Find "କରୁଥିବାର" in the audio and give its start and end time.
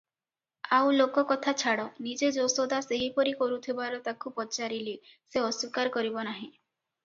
3.43-4.03